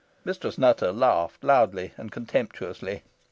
[0.25, 3.03] Mistress Nutter laughed loudly and contemptuously.